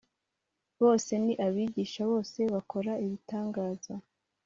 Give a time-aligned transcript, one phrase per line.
[0.81, 3.93] Bose ni abigisha bose bakora ibitangaza